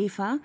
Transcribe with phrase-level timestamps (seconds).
[0.00, 0.38] Eva,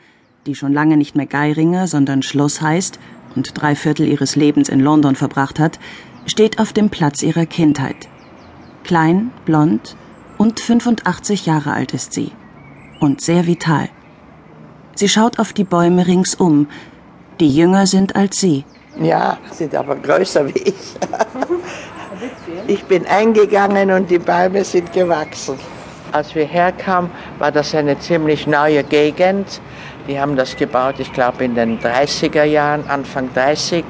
[0.46, 3.00] die schon lange nicht mehr Geiringer, sondern Schloss heißt
[3.38, 5.80] und drei Viertel ihres Lebens in London verbracht hat,
[6.26, 8.10] steht auf dem Platz ihrer Kindheit.
[8.84, 9.96] Klein, blond
[10.38, 12.32] und 85 Jahre alt ist sie.
[13.00, 13.88] Und sehr vital.
[14.96, 16.68] Sie schaut auf die Bäume ringsum,
[17.40, 18.66] die jünger sind als sie.
[19.00, 20.76] Ja, sind aber größer wie ich.
[22.68, 25.60] Ich bin eingegangen und die Bäume sind gewachsen.
[26.16, 29.60] Als wir herkamen, war das eine ziemlich neue Gegend.
[30.08, 33.84] Die haben das gebaut, ich glaube, in den 30er Jahren, Anfang 30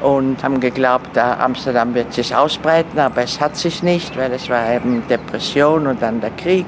[0.00, 4.72] und haben geglaubt, Amsterdam wird sich ausbreiten, aber es hat sich nicht, weil es war
[4.72, 6.66] eben Depression und dann der Krieg.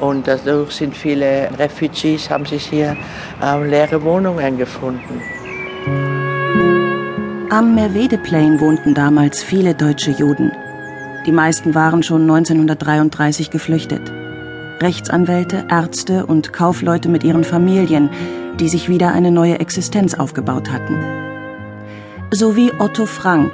[0.00, 2.96] Und dadurch sind viele Refugees, haben sich hier
[3.40, 5.22] äh, leere Wohnungen gefunden.
[7.50, 10.50] Am Merwede-Plain wohnten damals viele deutsche Juden.
[11.24, 14.23] Die meisten waren schon 1933 geflüchtet.
[14.80, 18.10] Rechtsanwälte, Ärzte und Kaufleute mit ihren Familien,
[18.60, 20.98] die sich wieder eine neue Existenz aufgebaut hatten.
[22.32, 23.52] Sowie Otto Frank,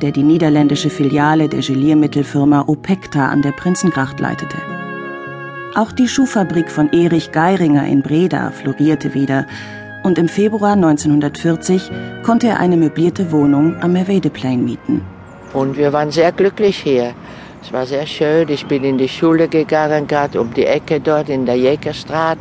[0.00, 4.56] der die niederländische Filiale der Geliermittelfirma Opekta an der Prinzengracht leitete.
[5.74, 9.46] Auch die Schuhfabrik von Erich Geiringer in Breda florierte wieder
[10.02, 11.90] und im Februar 1940
[12.22, 15.02] konnte er eine möblierte Wohnung am Merwedeplain mieten.
[15.52, 17.14] Und wir waren sehr glücklich hier.
[17.64, 18.48] Es war sehr schön.
[18.48, 22.38] Ich bin in die Schule gegangen, gerade um die Ecke dort in der Jägerstraat.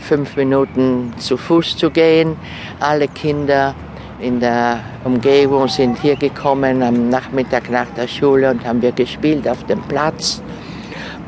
[0.00, 2.36] Fünf Minuten zu Fuß zu gehen.
[2.80, 3.74] Alle Kinder
[4.20, 9.46] in der Umgebung sind hier gekommen am Nachmittag nach der Schule und haben wir gespielt
[9.46, 10.42] auf dem Platz.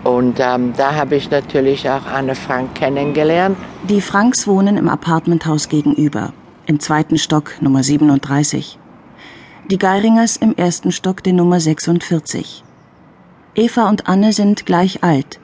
[0.02, 3.58] Und ähm, da habe ich natürlich auch Anne Frank kennengelernt.
[3.88, 6.32] Die Franks wohnen im Apartmenthaus gegenüber,
[6.64, 8.78] im zweiten Stock Nummer 37.
[9.70, 12.62] Die Geiringers im ersten Stock der Nummer 46.
[13.58, 15.40] Eva und Anne sind gleich alt,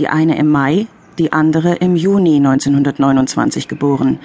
[0.00, 4.18] die eine im Mai, die andere im Juni 1929 geboren.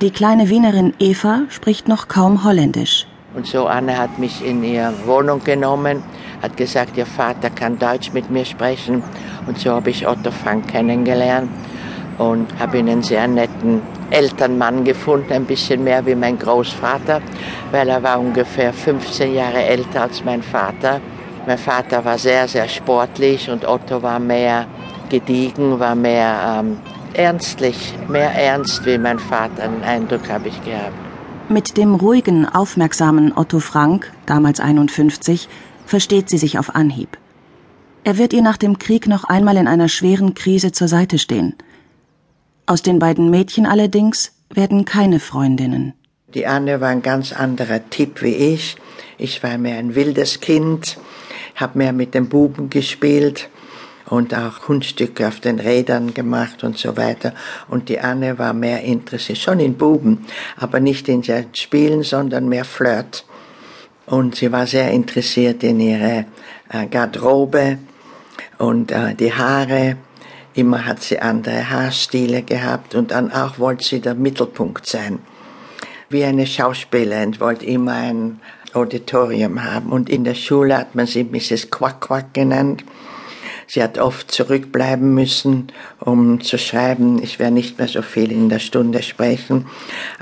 [0.00, 3.06] Die kleine Wienerin Eva spricht noch kaum Holländisch.
[3.36, 6.02] Und so Anne hat mich in ihre Wohnung genommen,
[6.42, 9.04] hat gesagt, ihr Vater kann Deutsch mit mir sprechen.
[9.46, 11.48] Und so habe ich Otto Frank kennengelernt
[12.18, 17.22] und habe ihn einen sehr netten Elternmann gefunden, ein bisschen mehr wie mein Großvater,
[17.70, 21.00] weil er war ungefähr 15 Jahre älter als mein Vater.
[21.46, 24.66] Mein Vater war sehr, sehr sportlich und Otto war mehr
[25.08, 26.78] gediegen, war mehr ähm,
[27.14, 29.66] ernstlich, mehr ernst wie mein Vater.
[29.68, 30.94] Den Eindruck habe ich gehabt.
[31.48, 35.48] Mit dem ruhigen, aufmerksamen Otto Frank, damals 51,
[35.84, 37.18] versteht sie sich auf Anhieb.
[38.04, 41.56] Er wird ihr nach dem Krieg noch einmal in einer schweren Krise zur Seite stehen.
[42.66, 45.94] Aus den beiden Mädchen allerdings werden keine Freundinnen.
[46.34, 48.76] Die Anne war ein ganz anderer Typ wie ich.
[49.18, 50.96] Ich war mehr ein wildes Kind
[51.62, 53.48] habe mehr mit den Buben gespielt
[54.06, 57.32] und auch Kunststücke auf den Rädern gemacht und so weiter.
[57.68, 60.26] Und die Anne war mehr interessiert, schon in Buben,
[60.58, 61.24] aber nicht in
[61.54, 63.24] Spielen, sondern mehr Flirt.
[64.04, 66.26] Und sie war sehr interessiert in ihre
[66.70, 67.78] äh, Garderobe
[68.58, 69.96] und äh, die Haare.
[70.54, 75.20] Immer hat sie andere Haarstile gehabt und dann auch wollte sie der Mittelpunkt sein.
[76.10, 78.40] Wie eine Schauspielerin wollte immer ein
[78.74, 79.90] Auditorium haben.
[79.90, 81.70] Und in der Schule hat man sie Mrs.
[81.70, 82.84] Quack Quack genannt.
[83.66, 85.68] Sie hat oft zurückbleiben müssen,
[85.98, 89.66] um zu schreiben, ich werde nicht mehr so viel in der Stunde sprechen,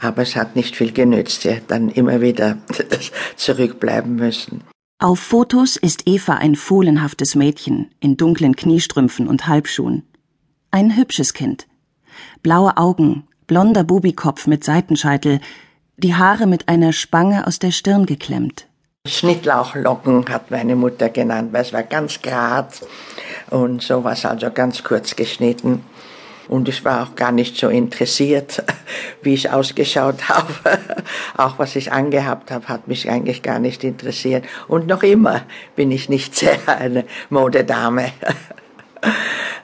[0.00, 1.42] aber es hat nicht viel genützt.
[1.42, 2.58] Sie hat dann immer wieder
[3.36, 4.62] zurückbleiben müssen.
[4.98, 10.04] Auf Fotos ist Eva ein fohlenhaftes Mädchen in dunklen Kniestrümpfen und Halbschuhen.
[10.70, 11.66] Ein hübsches Kind.
[12.42, 15.40] Blaue Augen, blonder Bubikopf mit Seitenscheitel,
[16.00, 18.66] die Haare mit einer Spange aus der Stirn geklemmt.
[19.06, 22.80] Schnittlauchlocken hat meine Mutter genannt, weil es war ganz grad
[23.50, 25.84] und sowas, also ganz kurz geschnitten.
[26.48, 28.62] Und ich war auch gar nicht so interessiert,
[29.22, 30.78] wie ich ausgeschaut habe.
[31.36, 34.44] Auch was ich angehabt habe, hat mich eigentlich gar nicht interessiert.
[34.68, 35.42] Und noch immer
[35.76, 38.12] bin ich nicht sehr eine Modedame.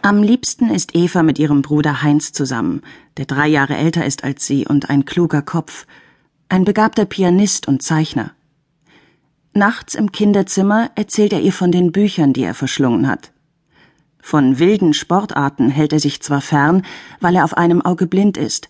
[0.00, 2.82] Am liebsten ist Eva mit ihrem Bruder Heinz zusammen,
[3.16, 5.86] der drei Jahre älter ist als sie und ein kluger Kopf
[6.48, 8.32] ein begabter Pianist und Zeichner.
[9.52, 13.32] Nachts im Kinderzimmer erzählt er ihr von den Büchern, die er verschlungen hat.
[14.20, 16.84] Von wilden Sportarten hält er sich zwar fern,
[17.20, 18.68] weil er auf einem Auge blind ist,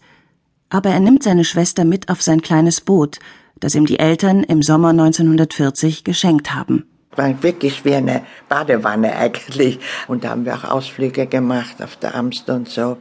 [0.69, 3.19] aber er nimmt seine Schwester mit auf sein kleines Boot,
[3.59, 6.87] das ihm die Eltern im Sommer 1940 geschenkt haben.
[7.15, 9.79] War wirklich wie eine Badewanne eigentlich.
[10.07, 12.99] Und da haben wir auch Ausflüge gemacht auf der Amst und so.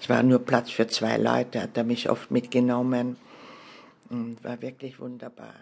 [0.00, 3.16] Es war nur Platz für zwei Leute, hat er mich oft mitgenommen
[4.10, 5.54] und war wirklich wunderbar.